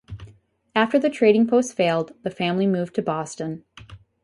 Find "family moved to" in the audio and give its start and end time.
2.31-3.03